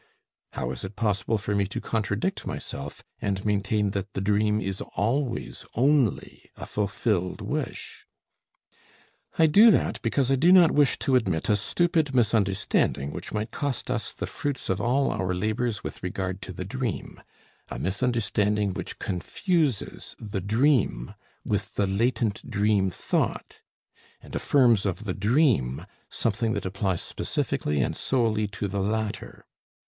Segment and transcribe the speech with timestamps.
[0.53, 4.81] How is it possible for me to contradict myself, and maintain that the dream is
[4.95, 8.07] always only a fulfilled wish?
[9.37, 13.51] I do that, because I do not wish to admit a stupid misunderstanding which might
[13.51, 17.21] cost us the fruits of all our labors with regard to the dream,
[17.69, 21.13] a misunderstanding which confuses the dream
[21.45, 23.61] with the latent dream thought
[24.19, 29.45] and affirms of the dream something that applies specifically and solely to the latter.